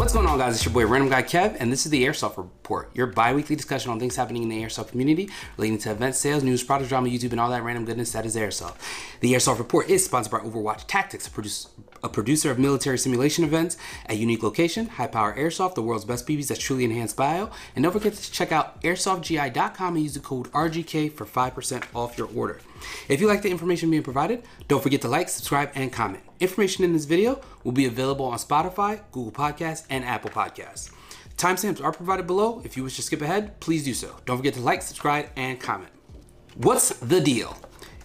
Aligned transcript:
What's 0.00 0.14
going 0.14 0.24
on, 0.24 0.38
guys? 0.38 0.54
It's 0.54 0.64
your 0.64 0.72
boy 0.72 0.86
Random 0.86 1.10
Guy 1.10 1.22
Kev, 1.22 1.58
and 1.60 1.70
this 1.70 1.84
is 1.84 1.90
the 1.90 2.02
Airsoft 2.06 2.38
Report, 2.38 2.90
your 2.94 3.06
bi 3.06 3.34
weekly 3.34 3.54
discussion 3.54 3.90
on 3.90 4.00
things 4.00 4.16
happening 4.16 4.42
in 4.42 4.48
the 4.48 4.62
airsoft 4.62 4.88
community 4.88 5.28
relating 5.58 5.76
to 5.76 5.90
events, 5.90 6.18
sales, 6.18 6.42
news, 6.42 6.64
product 6.64 6.88
drama, 6.88 7.10
YouTube, 7.10 7.32
and 7.32 7.38
all 7.38 7.50
that 7.50 7.62
random 7.62 7.84
goodness 7.84 8.10
that 8.12 8.24
is 8.24 8.34
airsoft. 8.34 8.76
The 9.20 9.34
Airsoft 9.34 9.58
Report 9.58 9.90
is 9.90 10.02
sponsored 10.02 10.32
by 10.32 10.38
Overwatch 10.38 10.86
Tactics, 10.86 11.28
a, 11.28 11.30
produce, 11.30 11.68
a 12.02 12.08
producer 12.08 12.50
of 12.50 12.58
military 12.58 12.98
simulation 12.98 13.44
events 13.44 13.76
at 14.06 14.16
unique 14.16 14.42
location, 14.42 14.86
high 14.86 15.06
power 15.06 15.36
airsoft, 15.36 15.74
the 15.74 15.82
world's 15.82 16.04
best 16.04 16.26
BBs 16.26 16.48
that's 16.48 16.60
truly 16.60 16.84
enhanced 16.84 17.16
bio. 17.16 17.50
And 17.74 17.82
don't 17.82 17.92
forget 17.92 18.14
to 18.14 18.32
check 18.32 18.52
out 18.52 18.80
airsoftgi.com 18.82 19.94
and 19.94 20.02
use 20.02 20.14
the 20.14 20.20
code 20.20 20.50
RGK 20.52 21.12
for 21.12 21.26
5% 21.26 21.84
off 21.94 22.16
your 22.16 22.28
order. 22.34 22.60
If 23.08 23.20
you 23.20 23.26
like 23.26 23.42
the 23.42 23.50
information 23.50 23.90
being 23.90 24.02
provided, 24.02 24.42
don't 24.68 24.82
forget 24.82 25.02
to 25.02 25.08
like, 25.08 25.28
subscribe, 25.28 25.70
and 25.74 25.92
comment. 25.92 26.22
Information 26.40 26.84
in 26.84 26.92
this 26.92 27.04
video 27.04 27.40
will 27.64 27.72
be 27.72 27.86
available 27.86 28.26
on 28.26 28.38
Spotify, 28.38 29.00
Google 29.12 29.32
Podcasts, 29.32 29.84
and 29.90 30.04
Apple 30.04 30.30
Podcasts. 30.30 30.90
Timestamps 31.36 31.82
are 31.82 31.92
provided 31.92 32.26
below. 32.26 32.60
If 32.64 32.76
you 32.76 32.84
wish 32.84 32.96
to 32.96 33.02
skip 33.02 33.22
ahead, 33.22 33.60
please 33.60 33.84
do 33.84 33.94
so. 33.94 34.16
Don't 34.26 34.36
forget 34.36 34.54
to 34.54 34.60
like, 34.60 34.82
subscribe, 34.82 35.28
and 35.36 35.58
comment. 35.58 35.90
What's 36.54 36.90
the 36.98 37.20
deal? 37.20 37.56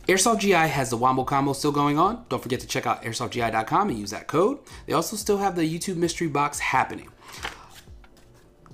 Airsoft 0.08 0.40
GI 0.40 0.52
has 0.52 0.92
the 0.92 0.98
Wombo 0.98 1.24
combo 1.24 1.54
still 1.54 1.72
going 1.72 1.98
on. 1.98 2.26
Don't 2.30 2.42
forget 2.42 2.60
to 2.60 2.68
check 2.68 2.86
out 2.86 3.04
airsoftgi.com 3.04 3.90
and 3.90 3.98
use 3.98 4.12
that 4.12 4.28
code. 4.28 4.60
They 4.86 4.94
also 4.94 5.16
still 5.16 5.38
have 5.38 5.56
the 5.56 5.64
YouTube 5.64 5.96
mystery 5.96 6.28
box 6.28 6.60
happening. 6.60 7.10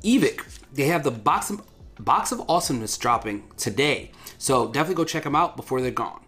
Evike, 0.04 0.42
they 0.74 0.86
have 0.86 1.04
the 1.04 1.12
box 1.12 1.50
of, 1.50 1.62
box 2.00 2.32
of 2.32 2.42
awesomeness 2.50 2.98
dropping 2.98 3.44
today. 3.56 4.12
So 4.38 4.68
definitely 4.68 4.96
go 4.96 5.06
check 5.06 5.24
them 5.24 5.36
out 5.36 5.56
before 5.56 5.82
they're 5.82 5.92
gone. 5.92 6.22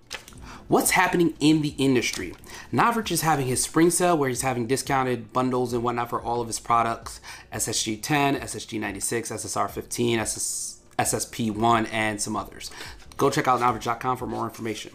What's 0.69 0.92
happening 0.92 1.33
in 1.42 1.61
the 1.61 1.75
industry? 1.77 2.33
Novritsch 2.72 3.11
is 3.11 3.22
having 3.22 3.47
his 3.47 3.61
spring 3.61 3.89
sale 3.89 4.17
where 4.17 4.30
he's 4.30 4.42
having 4.42 4.67
discounted 4.67 5.33
bundles 5.33 5.73
and 5.73 5.83
whatnot 5.83 6.09
for 6.09 6.22
all 6.22 6.39
of 6.39 6.47
his 6.47 6.59
products 6.59 7.20
SSG 7.52 8.02
10, 8.02 8.38
SSG 8.38 8.80
96, 8.80 9.31
SSR 9.31 9.70
15, 9.70 10.20
SS, 10.20 10.80
SSP 10.97 11.52
1, 11.52 11.86
and 11.88 12.22
some 12.22 12.38
others. 12.38 12.72
Go 13.17 13.30
check 13.30 13.47
out 13.47 13.59
Novritsch.com 13.59 14.17
for 14.17 14.25
more 14.25 14.45
information. 14.45 14.94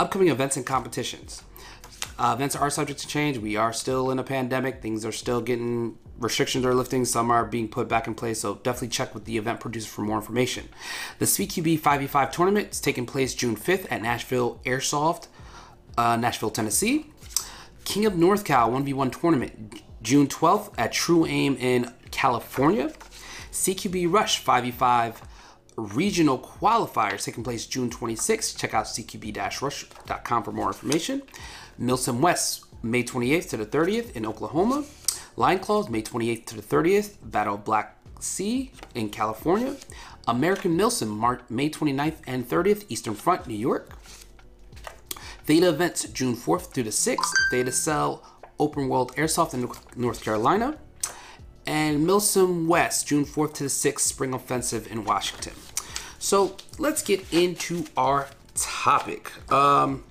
Upcoming 0.00 0.28
events 0.28 0.56
and 0.56 0.64
competitions. 0.64 1.42
Uh, 2.18 2.32
events 2.34 2.56
are 2.56 2.70
subject 2.70 3.00
to 3.00 3.06
change. 3.06 3.36
We 3.36 3.56
are 3.56 3.70
still 3.70 4.10
in 4.10 4.18
a 4.18 4.22
pandemic. 4.22 4.80
Things 4.80 5.04
are 5.04 5.12
still 5.12 5.42
getting 5.42 5.98
restrictions 6.18 6.64
are 6.64 6.74
lifting. 6.74 7.04
Some 7.04 7.30
are 7.30 7.44
being 7.44 7.68
put 7.68 7.86
back 7.86 8.06
in 8.06 8.14
place. 8.14 8.40
So 8.40 8.54
definitely 8.54 8.88
check 8.88 9.12
with 9.12 9.26
the 9.26 9.36
event 9.36 9.60
producer 9.60 9.90
for 9.90 10.00
more 10.00 10.16
information. 10.16 10.70
The 11.18 11.26
CQB 11.26 11.80
5v5 11.80 12.32
tournament 12.32 12.68
is 12.70 12.80
taking 12.80 13.04
place 13.04 13.34
June 13.34 13.56
5th 13.56 13.88
at 13.90 14.00
Nashville 14.00 14.58
Airsoft, 14.64 15.26
uh, 15.98 16.16
Nashville, 16.16 16.50
Tennessee. 16.50 17.10
King 17.84 18.06
of 18.06 18.16
North 18.16 18.46
Cal 18.46 18.70
1v1 18.70 19.20
tournament 19.20 19.82
June 20.00 20.28
12th 20.28 20.72
at 20.78 20.92
True 20.92 21.26
Aim 21.26 21.56
in 21.56 21.92
California. 22.10 22.90
CQB 23.52 24.10
Rush 24.10 24.42
5v5 24.42 25.16
regional 25.76 26.38
qualifiers 26.38 27.24
taking 27.24 27.44
place 27.44 27.66
June 27.66 27.90
26th. 27.90 28.56
Check 28.56 28.74
out 28.74 28.86
cqb-rush.com 28.86 30.42
for 30.42 30.52
more 30.52 30.68
information. 30.68 31.22
Milsim 31.80 32.20
West, 32.20 32.64
May 32.82 33.02
28th 33.02 33.50
to 33.50 33.56
the 33.56 33.66
30th 33.66 34.16
in 34.16 34.26
Oklahoma. 34.26 34.84
Lion 35.36 35.58
Claws, 35.58 35.88
May 35.88 36.02
28th 36.02 36.46
to 36.46 36.56
the 36.56 36.62
30th, 36.62 37.16
Battle 37.22 37.54
of 37.54 37.64
Black 37.64 37.96
Sea 38.20 38.72
in 38.94 39.08
California. 39.08 39.76
American 40.26 40.76
Milsim, 40.76 41.08
March, 41.08 41.40
May 41.48 41.70
29th 41.70 42.16
and 42.26 42.48
30th, 42.48 42.84
Eastern 42.88 43.14
Front, 43.14 43.46
New 43.46 43.54
York. 43.54 43.90
Theta 45.44 45.68
events, 45.68 46.04
June 46.10 46.36
4th 46.36 46.72
through 46.72 46.84
the 46.84 46.90
6th, 46.90 47.32
Theta 47.50 47.72
Cell 47.72 48.22
Open 48.58 48.88
World 48.88 49.14
Airsoft 49.16 49.54
in 49.54 49.68
North 49.96 50.22
Carolina. 50.22 50.78
And 51.70 52.04
Milsim 52.04 52.66
West, 52.66 53.06
June 53.06 53.24
4th 53.24 53.54
to 53.54 53.62
the 53.62 53.68
6th, 53.68 54.00
Spring 54.00 54.34
Offensive 54.34 54.90
in 54.90 55.04
Washington. 55.04 55.52
So 56.18 56.56
let's 56.80 57.00
get 57.00 57.32
into 57.32 57.84
our 57.96 58.26
topic. 58.56 59.30
Um, 59.52 60.02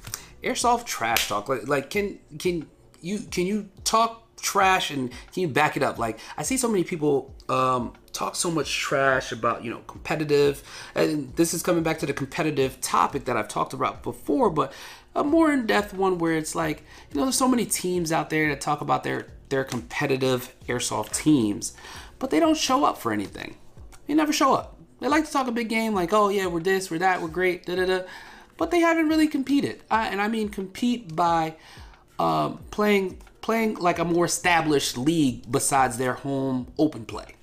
airsoft 0.41 0.85
trash 0.85 1.27
talk. 1.27 1.49
Like, 1.49 1.67
like 1.67 1.89
can 1.89 2.17
can 2.39 2.65
you 3.01 3.19
can 3.19 3.45
you 3.45 3.67
talk 3.83 4.23
trash 4.37 4.89
and 4.89 5.11
can 5.33 5.41
you 5.41 5.49
back 5.49 5.75
it 5.75 5.83
up? 5.83 5.99
Like 5.99 6.19
I 6.37 6.43
see 6.43 6.55
so 6.55 6.69
many 6.69 6.85
people 6.85 7.35
um, 7.49 7.91
talk 8.13 8.37
so 8.37 8.49
much 8.49 8.73
trash 8.79 9.33
about 9.33 9.65
you 9.65 9.69
know 9.69 9.79
competitive, 9.79 10.63
and 10.95 11.35
this 11.35 11.53
is 11.53 11.61
coming 11.61 11.83
back 11.83 11.99
to 11.99 12.05
the 12.05 12.13
competitive 12.13 12.79
topic 12.79 13.25
that 13.25 13.35
I've 13.35 13.49
talked 13.49 13.73
about 13.73 14.01
before, 14.01 14.49
but 14.49 14.71
a 15.13 15.25
more 15.25 15.51
in-depth 15.51 15.93
one 15.93 16.19
where 16.19 16.37
it's 16.37 16.55
like 16.55 16.83
you 17.11 17.17
know 17.17 17.25
there's 17.25 17.35
so 17.35 17.49
many 17.49 17.65
teams 17.65 18.13
out 18.13 18.29
there 18.29 18.47
that 18.47 18.61
talk 18.61 18.79
about 18.79 19.03
their 19.03 19.27
their 19.49 19.63
competitive 19.63 20.55
airsoft 20.67 21.13
teams, 21.13 21.73
but 22.17 22.29
they 22.29 22.39
don't 22.39 22.57
show 22.57 22.85
up 22.85 22.97
for 22.97 23.11
anything. 23.11 23.55
They 24.07 24.13
never 24.13 24.33
show 24.33 24.53
up. 24.53 24.77
They 24.99 25.07
like 25.07 25.25
to 25.25 25.31
talk 25.31 25.47
a 25.47 25.51
big 25.51 25.69
game, 25.69 25.93
like, 25.93 26.13
oh 26.13 26.29
yeah, 26.29 26.47
we're 26.47 26.59
this, 26.59 26.91
we're 26.91 26.99
that, 26.99 27.21
we're 27.21 27.29
great, 27.29 27.65
da 27.65 27.75
da 27.75 27.85
da. 27.85 28.01
But 28.57 28.71
they 28.71 28.79
haven't 28.79 29.07
really 29.07 29.27
competed, 29.27 29.81
uh, 29.89 30.07
and 30.11 30.21
I 30.21 30.27
mean 30.27 30.49
compete 30.49 31.15
by 31.15 31.55
um, 32.19 32.59
playing 32.71 33.19
playing 33.41 33.75
like 33.75 33.99
a 33.99 34.05
more 34.05 34.25
established 34.25 34.97
league 34.97 35.49
besides 35.49 35.97
their 35.97 36.13
home 36.13 36.67
open 36.77 37.05
play. 37.05 37.35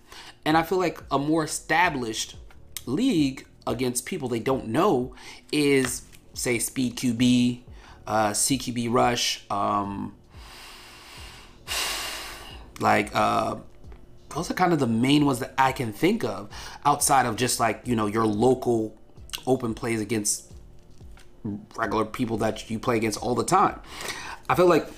And 0.45 0.57
I 0.57 0.63
feel 0.63 0.79
like 0.79 1.03
a 1.11 1.19
more 1.19 1.45
established 1.45 2.37
league 2.85 3.47
against 3.67 4.07
people 4.07 4.29
they 4.29 4.39
don't 4.39 4.69
know 4.69 5.15
is 5.51 6.03
say 6.35 6.59
Speed 6.59 6.97
QB, 6.97 7.61
uh, 8.07 8.31
CQB 8.31 8.93
Rush, 8.93 9.45
um, 9.51 10.15
like 12.81 13.15
uh, 13.15 13.57
those 14.31 14.51
are 14.51 14.55
kind 14.55 14.73
of 14.73 14.79
the 14.79 14.87
main 14.87 15.25
ones 15.25 15.39
that 15.41 15.55
I 15.57 15.73
can 15.73 15.93
think 15.93 16.25
of 16.25 16.51
outside 16.85 17.27
of 17.27 17.37
just 17.37 17.61
like 17.61 17.83
you 17.85 17.97
know 17.97 18.07
your 18.07 18.27
local 18.27 18.97
open 19.47 19.75
plays 19.75 20.01
against 20.01 20.53
regular 21.77 22.05
people 22.05 22.37
that 22.39 22.69
you 22.71 22.79
play 22.79 22.97
against 22.97 23.19
all 23.23 23.35
the 23.35 23.45
time. 23.45 23.81
I 24.49 24.55
feel 24.55 24.67
like 24.67 24.89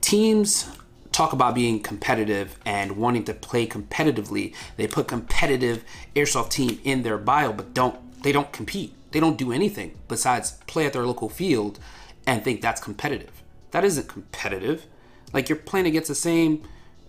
teams 0.00 0.68
talk 1.12 1.32
about 1.32 1.54
being 1.54 1.80
competitive 1.80 2.58
and 2.64 2.96
wanting 2.96 3.24
to 3.24 3.34
play 3.34 3.66
competitively. 3.66 4.54
They 4.76 4.86
put 4.86 5.08
competitive 5.08 5.84
airsoft 6.14 6.50
team 6.50 6.80
in 6.84 7.02
their 7.02 7.18
bio, 7.18 7.52
but 7.52 7.74
don't 7.74 8.22
they 8.22 8.32
don't 8.32 8.52
compete. 8.52 8.94
They 9.12 9.20
don't 9.20 9.36
do 9.36 9.52
anything 9.52 9.98
besides 10.08 10.52
play 10.66 10.86
at 10.86 10.92
their 10.92 11.06
local 11.06 11.28
field 11.28 11.78
and 12.26 12.44
think 12.44 12.60
that's 12.60 12.80
competitive. 12.80 13.42
That 13.72 13.84
isn't 13.84 14.08
competitive. 14.08 14.86
Like 15.32 15.48
you're 15.48 15.58
playing 15.58 15.86
against 15.86 16.08
the 16.08 16.14
same 16.14 16.62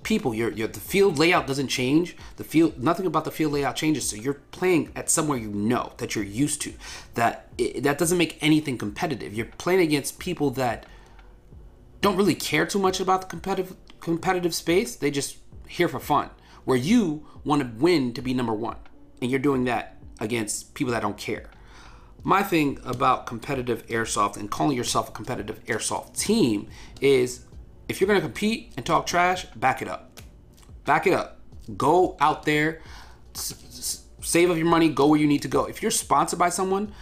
people. 0.04 0.34
Your 0.34 0.52
your 0.52 0.68
the 0.68 0.80
field 0.80 1.18
layout 1.18 1.48
doesn't 1.48 1.68
change. 1.68 2.16
The 2.38 2.44
field 2.44 2.82
nothing 2.82 3.06
about 3.06 3.26
the 3.26 3.32
field 3.32 3.54
layout 3.54 3.76
changes. 3.76 4.10
So 4.10 4.16
you're 4.16 4.42
playing 4.52 4.92
at 4.96 5.10
somewhere 5.10 5.38
you 5.38 5.50
know 5.50 5.94
that 5.98 6.16
you're 6.16 6.24
used 6.24 6.62
to. 6.62 6.74
That 7.16 7.50
it, 7.58 7.84
that 7.84 7.98
doesn't 7.98 8.18
make 8.18 8.38
anything 8.42 8.78
competitive. 8.78 9.34
You're 9.34 9.48
playing 9.58 9.82
against 9.82 10.20
people 10.20 10.50
that 10.52 10.86
don't 12.02 12.18
really 12.18 12.36
care 12.36 12.66
too 12.66 12.80
much 12.80 13.00
about 13.00 13.22
the 13.22 13.28
competitive 13.28 13.76
competitive 14.00 14.56
space. 14.56 14.96
They 14.96 15.12
just 15.12 15.38
here 15.68 15.88
for 15.88 16.00
fun. 16.00 16.30
Where 16.66 16.78
you 16.78 17.26
want 17.44 17.62
to 17.62 17.84
win 17.84 18.14
to 18.14 18.22
be 18.22 18.34
number 18.34 18.54
one, 18.54 18.78
and 19.22 19.32
you're 19.32 19.40
doing 19.40 19.64
that 19.66 19.98
against 20.20 20.76
people 20.76 20.94
that 20.94 21.02
don't 21.02 21.18
care. 21.18 21.50
My 22.24 22.44
thing 22.44 22.80
about 22.86 23.26
competitive 23.26 23.86
airsoft 23.88 24.38
and 24.38 24.52
calling 24.52 24.78
yourself 24.78 25.10
a 25.10 25.12
competitive 25.12 25.64
airsoft 25.66 26.16
team 26.18 26.70
is 27.00 27.46
if 27.92 28.02
you're 28.02 28.08
gonna 28.08 28.22
compete 28.22 28.74
and 28.78 28.86
talk 28.86 29.06
trash, 29.06 29.46
back 29.56 29.82
it 29.82 29.88
up. 29.88 30.20
Back 30.86 31.06
it 31.06 31.14
up. 31.14 31.40
Go 31.78 32.18
out 32.20 32.44
there, 32.44 32.82
save 33.34 34.50
up 34.50 34.58
your 34.58 34.66
money, 34.66 34.90
go 34.90 35.08
where 35.08 35.20
you 35.20 35.28
need 35.28 35.42
to 35.44 35.48
go. 35.48 35.66
If 35.66 35.82
you're 35.82 35.92
sponsored 35.92 36.40
by 36.40 36.50
someone, 36.50 36.94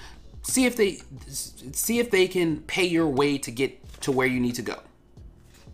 see 0.42 0.66
if 0.66 0.76
they 0.76 1.00
see 1.28 2.00
if 2.00 2.12
they 2.12 2.28
can 2.28 2.62
pay 2.62 2.86
your 2.86 3.08
way 3.08 3.38
to 3.38 3.52
get 3.52 4.02
to 4.02 4.12
where 4.12 4.28
you 4.28 4.40
need 4.40 4.56
to 4.56 4.62
go. 4.62 4.82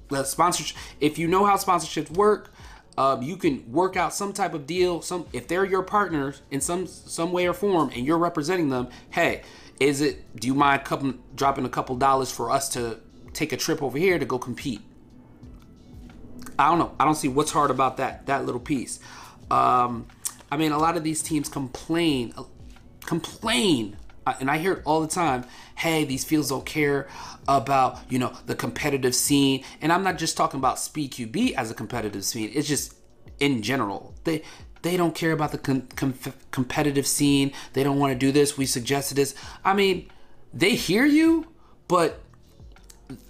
The 0.09 0.23
sponsorship. 0.23 0.77
If 0.99 1.17
you 1.17 1.27
know 1.27 1.45
how 1.45 1.55
sponsorships 1.57 2.11
work, 2.11 2.53
um, 2.97 3.23
you 3.23 3.37
can 3.37 3.71
work 3.71 3.97
out 3.97 4.13
some 4.13 4.33
type 4.33 4.53
of 4.53 4.67
deal. 4.67 5.01
Some 5.01 5.25
if 5.33 5.47
they're 5.47 5.65
your 5.65 5.81
partners 5.81 6.41
in 6.51 6.61
some 6.61 6.85
some 6.87 7.31
way 7.31 7.47
or 7.47 7.53
form, 7.53 7.89
and 7.95 8.05
you're 8.05 8.17
representing 8.17 8.69
them. 8.69 8.89
Hey, 9.09 9.43
is 9.79 10.01
it? 10.01 10.39
Do 10.39 10.47
you 10.47 10.53
mind 10.53 10.83
couple, 10.83 11.13
dropping 11.35 11.65
a 11.65 11.69
couple 11.69 11.95
dollars 11.95 12.31
for 12.31 12.51
us 12.51 12.69
to 12.69 12.99
take 13.33 13.51
a 13.51 13.57
trip 13.57 13.81
over 13.81 13.97
here 13.97 14.19
to 14.19 14.25
go 14.25 14.37
compete? 14.37 14.81
I 16.57 16.69
don't 16.69 16.79
know. 16.79 16.95
I 16.99 17.05
don't 17.05 17.15
see 17.15 17.27
what's 17.27 17.51
hard 17.51 17.71
about 17.71 17.97
that 17.97 18.25
that 18.27 18.45
little 18.45 18.61
piece. 18.61 18.99
Um, 19.51 20.07
I 20.51 20.57
mean, 20.57 20.71
a 20.71 20.77
lot 20.77 20.97
of 20.97 21.03
these 21.03 21.21
teams 21.21 21.49
complain, 21.49 22.33
complain, 23.05 23.97
uh, 24.25 24.33
and 24.39 24.49
I 24.49 24.57
hear 24.57 24.73
it 24.73 24.81
all 24.85 25.01
the 25.01 25.07
time. 25.07 25.45
Hey, 25.75 26.05
these 26.05 26.23
fields 26.23 26.49
don't 26.49 26.65
care 26.65 27.07
about 27.47 27.99
you 28.09 28.19
know 28.19 28.33
the 28.45 28.55
competitive 28.55 29.15
scene, 29.15 29.63
and 29.81 29.91
I'm 29.91 30.03
not 30.03 30.17
just 30.17 30.37
talking 30.37 30.59
about 30.59 30.79
Speed 30.79 31.11
QB 31.11 31.53
as 31.53 31.71
a 31.71 31.73
competitive 31.73 32.23
scene. 32.23 32.51
It's 32.53 32.67
just 32.67 32.95
in 33.39 33.61
general. 33.61 34.13
They 34.23 34.43
they 34.81 34.97
don't 34.97 35.15
care 35.15 35.31
about 35.31 35.51
the 35.51 35.57
com- 35.57 35.87
com- 35.95 36.13
competitive 36.51 37.07
scene. 37.07 37.51
They 37.73 37.83
don't 37.83 37.99
want 37.99 38.13
to 38.13 38.19
do 38.19 38.31
this. 38.31 38.57
We 38.57 38.65
suggested 38.65 39.15
this. 39.15 39.35
I 39.63 39.73
mean, 39.73 40.09
they 40.53 40.75
hear 40.75 41.05
you, 41.05 41.47
but 41.87 42.21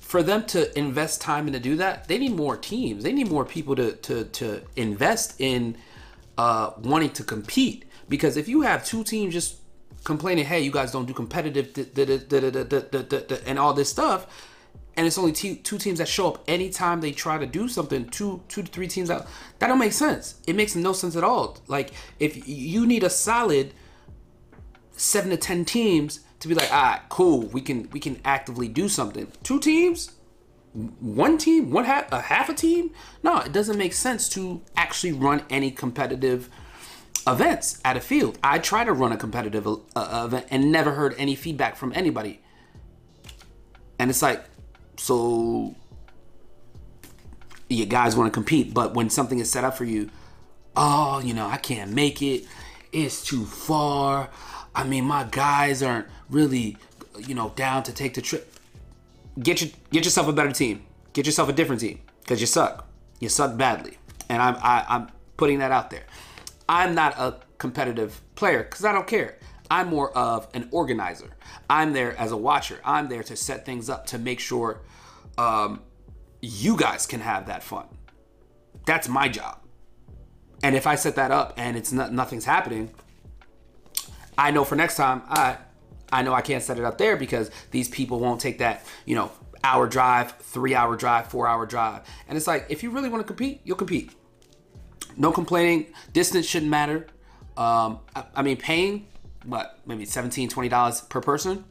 for 0.06 0.22
them 0.22 0.46
to 0.46 0.78
invest 0.78 1.20
time 1.20 1.48
and 1.48 1.54
to 1.56 1.60
do 1.60 1.76
that, 1.78 2.08
they 2.08 2.20
need 2.20 2.34
more 2.34 2.56
teams. 2.56 3.04
They 3.04 3.12
need 3.12 3.28
more 3.28 3.44
people 3.44 3.76
to 3.76 3.94
to 3.94 4.26
to 4.26 4.62
invest 4.76 5.36
in 5.40 5.78
uh, 6.38 6.72
wanting 6.78 7.10
to 7.10 7.24
compete. 7.24 7.86
Because 8.08 8.38
if 8.38 8.48
you 8.48 8.62
have 8.62 8.86
two 8.86 9.04
teams 9.04 9.34
just 9.34 9.56
complaining, 10.04 10.46
"Hey, 10.46 10.62
you 10.62 10.70
guys 10.70 10.92
don't 10.92 11.08
do 11.08 11.14
competitive," 11.14 11.76
and 13.48 13.58
all 13.58 13.74
this 13.74 13.90
stuff, 13.90 14.28
and 14.96 15.08
it's 15.08 15.18
only 15.18 15.32
two, 15.32 15.56
teams 15.56 15.98
that 15.98 16.08
show 16.08 16.28
up 16.28 16.44
anytime 16.48 17.02
they 17.02 17.12
try 17.12 17.40
to 17.40 17.48
do 17.48 17.68
something. 17.68 18.08
Two, 18.10 18.44
two 18.48 18.62
to 18.62 18.72
three 18.72 18.88
teams 18.88 19.10
out. 19.10 19.26
That 19.58 19.68
don't 19.70 19.80
make 19.80 19.94
sense. 19.94 20.36
It 20.46 20.56
makes 20.56 20.76
no 20.76 20.94
sense 20.94 21.16
at 21.16 21.24
all. 21.24 21.58
Like 21.68 21.94
if 22.20 22.48
you 22.48 22.86
need 22.86 23.04
a 23.04 23.10
solid 23.10 23.74
seven 24.92 25.32
to 25.32 25.38
ten 25.38 25.66
teams 25.66 26.20
to 26.40 26.48
be 26.48 26.56
like, 26.56 26.72
right, 26.72 27.02
cool, 27.10 27.42
we 27.48 27.62
can 27.62 27.90
we 27.92 28.00
can 28.00 28.20
actively 28.26 28.68
do 28.68 28.90
something. 28.90 29.32
Two 29.44 29.60
teams, 29.60 30.12
one 30.74 31.38
team, 31.38 31.72
one 31.72 31.86
half 31.86 32.12
a 32.12 32.22
half 32.22 32.50
a 32.50 32.54
team. 32.54 32.92
No, 33.24 33.40
it 33.40 33.52
doesn't 33.52 33.78
make 33.78 33.94
sense 33.94 34.28
to 34.30 34.62
actually 34.76 35.14
run 35.14 35.44
any 35.50 35.72
competitive 35.72 36.50
events 37.28 37.80
at 37.84 37.98
a 37.98 38.02
field. 38.02 38.38
I 38.44 38.60
try 38.60 38.84
to 38.84 38.94
run 38.94 39.12
a 39.12 39.18
competitive 39.18 39.68
uh, 39.68 40.24
event 40.26 40.48
and 40.52 40.72
never 40.72 40.92
heard 40.92 41.16
any 41.18 41.36
feedback 41.36 41.76
from 41.76 41.92
anybody. 41.96 42.42
And 43.98 44.10
it's 44.10 44.22
like, 44.22 44.44
so 44.98 45.76
you 47.70 47.86
guys 47.86 48.16
want 48.16 48.32
to 48.32 48.34
compete, 48.34 48.74
but 48.74 48.94
when 48.94 49.10
something 49.10 49.40
is 49.40 49.50
set 49.50 49.64
up 49.64 49.78
for 49.78 49.86
you, 49.86 50.10
oh, 50.76 51.20
you 51.20 51.34
know, 51.34 51.48
I 51.48 51.58
can't 51.58 51.92
make 51.92 52.22
it. 52.22 52.46
It's 52.92 53.24
too 53.24 53.46
far. 53.46 54.30
I 54.76 54.84
mean, 54.84 55.06
my 55.06 55.26
guys 55.30 55.82
aren't 55.82 56.08
really, 56.30 56.78
you 57.26 57.34
know, 57.34 57.54
down 57.56 57.84
to 57.84 57.94
take 57.94 58.14
the 58.14 58.22
trip. 58.22 58.54
Get 59.40 59.62
your 59.62 59.72
get 59.92 60.04
yourself 60.04 60.28
a 60.28 60.34
better 60.34 60.52
team. 60.52 60.86
Get 61.14 61.26
yourself 61.26 61.50
a 61.50 61.54
different 61.54 61.82
team 61.82 62.02
because 62.22 62.42
you 62.42 62.48
suck. 62.48 62.88
You 63.20 63.30
suck 63.30 63.58
badly, 63.58 63.98
and 64.30 64.42
I'm 64.42 64.56
I, 64.58 64.86
I'm 64.88 65.08
putting 65.38 65.60
that 65.60 65.72
out 65.72 65.90
there. 65.90 66.04
I'm 66.68 66.94
not 66.94 67.18
a 67.18 67.40
competitive 67.58 68.22
player 68.36 68.64
because 68.64 68.84
I 68.84 68.92
don't 68.92 69.08
care. 69.08 69.38
I'm 69.70 69.88
more 69.88 70.16
of 70.16 70.48
an 70.54 70.68
organizer. 70.72 71.32
I'm 71.70 71.94
there 71.94 72.16
as 72.18 72.32
a 72.32 72.38
watcher. 72.38 72.80
I'm 72.84 73.08
there 73.10 73.24
to 73.24 73.36
set 73.36 73.66
things 73.66 73.90
up 73.90 74.06
to 74.08 74.20
make 74.20 74.40
sure 74.40 74.82
um, 75.38 75.82
you 76.42 76.78
guys 76.78 77.06
can 77.08 77.22
have 77.22 77.48
that 77.48 77.64
fun. 77.64 77.88
That's 78.86 79.08
my 79.08 79.28
job. 79.28 79.60
And 80.62 80.76
if 80.76 80.88
I 80.88 80.96
set 80.96 81.16
that 81.16 81.32
up 81.32 81.54
and 81.58 81.76
it's 81.76 81.92
not 81.92 82.14
nothing's 82.14 82.46
happening, 82.46 82.92
I 84.38 84.52
know 84.52 84.64
for 84.64 84.76
next 84.76 84.96
time, 84.96 85.22
I 85.28 85.58
I 86.12 86.22
know 86.22 86.34
I 86.34 86.42
can't 86.42 86.64
set 86.64 86.78
it 86.78 86.86
up 86.86 86.98
there 86.98 87.18
because 87.18 87.52
these 87.72 87.90
people 87.90 88.20
won't 88.20 88.40
take 88.40 88.60
that, 88.60 88.86
you 89.06 89.16
know, 89.16 89.32
hour 89.64 89.88
drive, 89.88 90.34
three 90.38 90.76
hour 90.76 90.96
drive, 90.96 91.28
four 91.28 91.48
hour 91.48 91.66
drive. 91.66 92.02
And 92.28 92.38
it's 92.38 92.48
like, 92.48 92.68
if 92.70 92.84
you 92.84 92.92
really 92.92 93.10
want 93.10 93.22
to 93.22 93.28
compete, 93.28 93.62
you'll 93.64 93.78
compete. 93.78 94.12
No 95.18 95.32
complaining. 95.32 95.88
Distance 96.14 96.46
shouldn't 96.46 96.70
matter. 96.70 97.08
Um, 97.58 98.00
I, 98.16 98.26
I 98.36 98.42
mean, 98.44 98.58
paying, 98.58 99.08
what, 99.46 99.80
maybe 99.86 100.06
$17, 100.06 100.50
$20 100.50 101.10
per 101.10 101.22
person? 101.22 101.66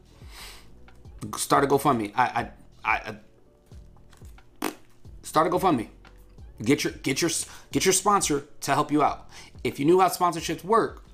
Start 1.37 1.63
a 1.63 1.67
GoFundMe. 1.67 2.11
I, 2.15 2.23
I, 2.23 2.49
I, 2.83 3.15
I 4.61 4.71
start 5.23 5.47
a 5.47 5.49
GoFundMe. 5.49 5.87
Get 6.63 6.85
your 6.85 6.93
get 6.93 7.21
your 7.21 7.29
get 7.73 7.83
your 7.83 7.91
sponsor 7.91 8.45
to 8.61 8.73
help 8.73 8.89
you 8.89 9.03
out. 9.03 9.29
If 9.65 9.77
you 9.77 9.85
knew 9.85 9.99
how 9.99 10.07
sponsorships 10.07 10.63
work, 10.63 11.04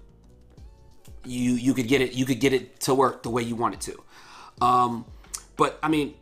you 1.26 1.54
you 1.54 1.74
could 1.74 1.88
get 1.88 2.02
it 2.02 2.14
you 2.14 2.26
could 2.26 2.40
get 2.40 2.54
it 2.54 2.80
to 2.82 2.96
work 2.96 3.24
the 3.24 3.30
way 3.30 3.42
you 3.42 3.56
want 3.56 3.76
it 3.76 3.82
to. 3.82 4.66
Um, 4.66 5.06
but 5.58 5.80
I 5.84 5.90
mean, 5.90 6.16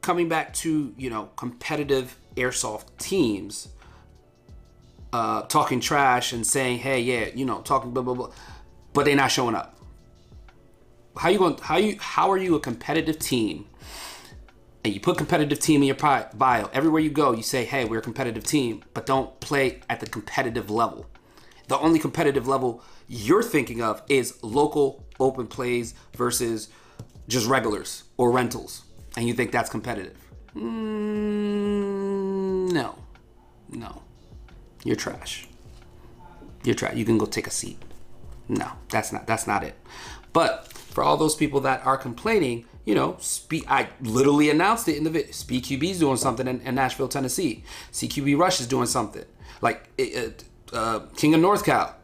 coming 0.00 0.28
back 0.28 0.54
to 0.54 0.94
you 0.96 1.10
know 1.10 1.30
competitive 1.36 2.16
airsoft 2.36 2.96
teams, 2.98 3.68
uh, 5.12 5.42
talking 5.42 5.80
trash 5.80 6.32
and 6.32 6.46
saying, 6.46 6.78
hey, 6.78 7.00
yeah, 7.00 7.28
you 7.34 7.44
know, 7.44 7.60
talking 7.60 7.92
blah 7.92 8.02
blah 8.02 8.14
blah, 8.14 8.30
but 8.92 9.04
they're 9.04 9.16
not 9.16 9.30
showing 9.30 9.54
up. 9.54 9.78
How 11.16 11.28
you 11.28 11.38
going? 11.38 11.58
How 11.58 11.76
you? 11.76 11.96
How 12.00 12.30
are 12.30 12.38
you 12.38 12.54
a 12.54 12.60
competitive 12.60 13.18
team? 13.18 13.66
And 14.84 14.92
you 14.92 14.98
put 14.98 15.16
competitive 15.16 15.60
team 15.60 15.82
in 15.82 15.86
your 15.86 15.96
bio. 15.96 16.68
Everywhere 16.72 17.00
you 17.00 17.10
go, 17.10 17.32
you 17.32 17.44
say, 17.44 17.64
hey, 17.64 17.84
we're 17.84 17.98
a 17.98 18.02
competitive 18.02 18.42
team, 18.42 18.82
but 18.94 19.06
don't 19.06 19.38
play 19.38 19.80
at 19.88 20.00
the 20.00 20.06
competitive 20.06 20.70
level. 20.70 21.06
The 21.68 21.78
only 21.78 21.98
competitive 21.98 22.46
level 22.48 22.82
you're 23.08 23.42
thinking 23.42 23.82
of 23.82 24.02
is 24.08 24.42
local 24.42 25.04
open 25.20 25.46
plays 25.46 25.94
versus 26.16 26.68
just 27.28 27.46
regulars 27.46 28.04
or 28.16 28.30
rentals, 28.30 28.82
and 29.16 29.26
you 29.26 29.34
think 29.34 29.52
that's 29.52 29.70
competitive. 29.70 30.16
Mm, 30.56 31.12
no, 32.72 32.94
no, 33.70 34.02
you're 34.84 34.96
trash. 34.96 35.46
You're 36.64 36.74
trash. 36.74 36.94
You 36.94 37.04
can 37.04 37.18
go 37.18 37.26
take 37.26 37.46
a 37.46 37.50
seat. 37.50 37.78
No, 38.48 38.70
that's 38.88 39.12
not 39.12 39.26
that's 39.26 39.46
not 39.46 39.62
it. 39.64 39.74
But 40.32 40.72
for 40.72 41.02
all 41.02 41.16
those 41.16 41.34
people 41.34 41.60
that 41.60 41.84
are 41.86 41.96
complaining, 41.96 42.66
you 42.84 42.94
know, 42.94 43.16
speak. 43.20 43.64
I 43.68 43.88
literally 44.00 44.50
announced 44.50 44.88
it 44.88 44.96
in 44.96 45.04
the 45.04 45.10
video. 45.10 45.30
SpeedQB 45.30 45.82
is 45.82 45.98
doing 45.98 46.16
something 46.16 46.46
in, 46.46 46.60
in, 46.60 46.74
Nashville, 46.74 47.08
Tennessee. 47.08 47.64
CQB 47.92 48.38
Rush 48.38 48.60
is 48.60 48.66
doing 48.66 48.86
something. 48.86 49.24
Like 49.60 49.88
it, 49.96 50.44
uh, 50.72 51.00
King 51.16 51.34
of 51.34 51.40
North 51.40 51.64
Cal 51.64 51.96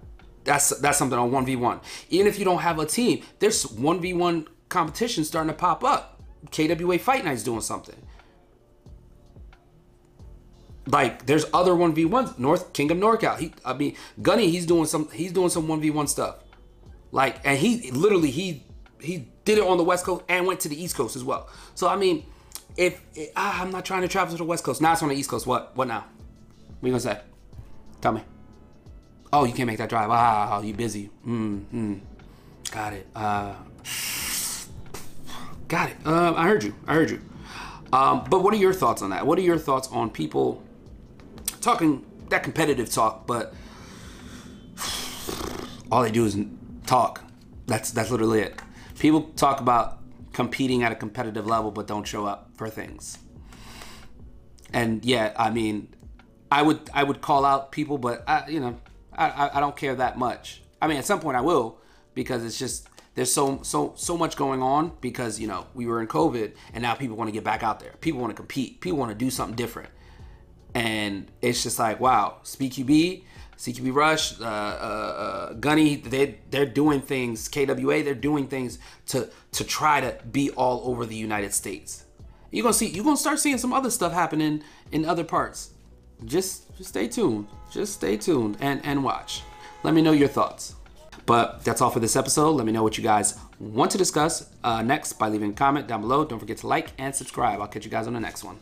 that's 0.49 0.71
that's 0.81 0.99
something 0.99 1.19
on 1.19 1.31
1v1. 1.31 1.81
Even 2.09 2.27
if 2.27 2.39
you 2.39 2.45
don't 2.45 2.61
have 2.61 2.79
a 2.79 2.87
team, 2.87 3.23
there's 3.39 3.65
1v1 3.67 4.47
competition 4.69 5.25
starting 5.25 5.51
to 5.51 5.55
pop 5.55 5.85
up. 5.85 6.23
KWA 6.51 6.99
Fight 6.99 7.25
Night's 7.25 7.43
doing 7.43 7.61
something. 7.61 7.97
Like 10.87 11.27
there's 11.27 11.45
other 11.53 11.73
1v1s. 11.73 12.39
North 12.39 12.73
King 12.73 12.89
Kingdom 12.89 13.01
NorCal. 13.01 13.39
He 13.39 13.53
I 13.65 13.75
mean 13.75 13.95
Gunny, 14.23 14.51
he's 14.51 14.65
doing 14.65 14.87
some 14.87 15.11
he's 15.11 15.33
doing 15.33 15.51
some 15.51 15.69
1v1 15.69 16.09
stuff. 16.09 16.37
Like 17.13 17.41
and 17.45 17.59
he 17.59 17.91
literally 17.91 18.31
he 18.31 18.65
he 19.01 19.29
did 19.45 19.59
it 19.59 19.65
on 19.65 19.77
the 19.77 19.85
West 19.85 20.07
Coast 20.07 20.25
and 20.29 20.47
went 20.47 20.61
to 20.61 20.69
the 20.69 20.83
East 20.83 20.97
Coast 20.97 21.15
as 21.15 21.23
well. 21.23 21.49
So 21.75 21.89
I 21.89 21.97
mean, 21.97 22.25
if, 22.77 23.03
if 23.15 23.31
ah, 23.37 23.61
I'm 23.63 23.71
not 23.71 23.85
trying 23.85 24.03
to 24.03 24.09
travel 24.09 24.33
to 24.33 24.39
the 24.39 24.45
West 24.45 24.65
Coast, 24.65 24.81
now 24.81 24.93
it's 24.93 25.03
on 25.03 25.11
the 25.11 25.15
East 25.15 25.29
Coast. 25.29 25.47
What 25.47 25.77
what 25.77 25.89
now? 25.89 26.07
What 26.81 26.87
you 26.87 26.91
gonna 26.93 27.01
say? 27.01 27.21
Tell 28.01 28.13
me. 28.13 28.23
Oh, 29.33 29.45
you 29.45 29.53
can't 29.53 29.67
make 29.67 29.79
that 29.79 29.89
drive. 29.89 30.11
Ah, 30.11 30.61
you 30.63 30.75
busy. 30.75 31.07
Hmm. 31.25 31.61
mm. 31.73 32.01
Got 32.71 32.93
it. 32.93 33.07
Uh, 33.15 33.55
got 35.69 35.91
it. 35.91 35.97
Uh, 36.05 36.35
I 36.35 36.49
heard 36.49 36.65
you. 36.65 36.75
I 36.87 36.95
heard 36.95 37.11
you. 37.11 37.21
Um, 37.93 38.25
but 38.29 38.43
what 38.43 38.53
are 38.53 38.59
your 38.59 38.75
thoughts 38.75 39.01
on 39.01 39.11
that? 39.11 39.27
What 39.27 39.39
are 39.39 39.43
your 39.43 39.59
thoughts 39.59 39.89
on 39.89 40.11
people 40.11 40.63
talking 41.61 42.05
that 42.29 42.43
competitive 42.43 42.91
talk, 42.91 43.27
but 43.27 43.55
all 45.91 46.03
they 46.03 46.11
do 46.11 46.25
is 46.25 46.39
talk. 46.87 47.25
That's 47.67 47.91
that's 47.91 48.11
literally 48.11 48.41
it. 48.41 48.61
People 48.99 49.23
talk 49.37 49.61
about 49.61 49.99
competing 50.33 50.83
at 50.83 50.93
a 50.93 50.95
competitive 50.95 51.47
level, 51.47 51.71
but 51.71 51.87
don't 51.87 52.07
show 52.07 52.27
up 52.27 52.51
for 52.55 52.69
things. 52.69 53.19
And 54.73 55.05
yeah, 55.05 55.33
I 55.37 55.51
mean, 55.51 55.89
I 56.51 56.63
would 56.63 56.91
I 56.93 57.03
would 57.05 57.21
call 57.21 57.45
out 57.45 57.73
people, 57.73 57.99
but 57.99 58.25
I, 58.29 58.49
you 58.49 58.61
know, 58.61 58.77
I, 59.27 59.51
I 59.57 59.61
don't 59.61 59.77
care 59.77 59.95
that 59.97 60.17
much. 60.19 60.63
I 60.81 60.87
mean, 60.87 60.97
at 60.97 61.05
some 61.05 61.21
point 61.21 61.37
I 61.37 61.41
will 61.41 61.79
because 62.15 62.45
it's 62.45 62.59
just 62.59 62.89
there's 63.15 63.33
so 63.33 63.61
so 63.63 63.95
so 63.97 64.17
much 64.17 64.37
going 64.37 64.63
on 64.63 64.93
because 65.01 65.41
you 65.41 65.49
know 65.49 65.67
we 65.75 65.87
were 65.87 66.01
in 66.01 66.07
COVID 66.07 66.53
and 66.73 66.83
now 66.83 66.95
people 66.95 67.17
want 67.17 67.29
to 67.29 67.33
get 67.33 67.43
back 67.45 67.63
out 67.63 67.81
there. 67.81 67.95
People 68.01 68.21
want 68.21 68.31
to 68.31 68.37
compete. 68.37 68.81
People 68.81 68.99
want 68.99 69.11
to 69.11 69.17
do 69.17 69.31
something 69.31 69.57
different, 69.57 69.91
and 70.75 71.27
it's 71.43 71.63
just 71.63 71.79
like 71.79 71.99
wow, 71.99 72.37
SpeedQB, 72.45 73.25
CQB 73.57 73.93
Rush, 73.93 74.41
uh, 74.41 74.45
uh, 74.45 74.47
uh, 74.47 75.53
Gunny, 75.55 75.97
they 75.97 76.39
they're 76.51 76.65
doing 76.65 77.01
things. 77.01 77.49
KWA, 77.49 78.05
they're 78.05 78.15
doing 78.15 78.47
things 78.47 78.79
to 79.07 79.29
to 79.53 79.65
try 79.65 80.01
to 80.01 80.17
be 80.31 80.51
all 80.51 80.89
over 80.89 81.05
the 81.05 81.17
United 81.17 81.53
States. 81.53 82.05
You're 82.53 82.63
gonna 82.63 82.73
see 82.73 82.87
you're 82.87 83.05
gonna 83.05 83.17
start 83.17 83.41
seeing 83.41 83.59
some 83.59 83.73
other 83.73 83.91
stuff 83.91 84.13
happening 84.13 84.63
in 84.93 85.05
other 85.05 85.25
parts 85.25 85.71
just, 86.25 86.77
just 86.77 86.91
stay 86.91 87.09
tuned. 87.09 87.47
Just 87.71 87.95
stay 87.95 88.17
tuned 88.17 88.57
and, 88.61 88.85
and 88.85 89.05
watch. 89.05 89.43
Let 89.83 89.95
me 89.95 90.03
know 90.03 90.13
your 90.13 90.29
thoughts. 90.29 90.75
But 91.27 91.63
that's 91.65 91.81
all 91.81 91.91
for 91.91 92.01
this 92.01 92.17
episode. 92.17 92.53
Let 92.53 92.65
me 92.67 92.73
know 92.73 92.83
what 92.83 92.97
you 92.97 93.05
guys 93.05 93.39
want 93.61 93.91
to 93.91 93.99
discuss 93.99 94.49
uh, 94.65 94.83
next 94.83 95.15
by 95.15 95.29
leaving 95.29 95.51
a 95.51 95.55
comment 95.55 95.87
down 95.87 96.01
below. 96.01 96.25
Don't 96.25 96.39
forget 96.39 96.57
to 96.59 96.67
like 96.67 96.93
and 96.97 97.15
subscribe. 97.15 97.61
I'll 97.61 97.69
catch 97.69 97.85
you 97.85 97.91
guys 97.91 98.07
on 98.07 98.15
the 98.15 98.21
next 98.21 98.45
one. 98.45 98.57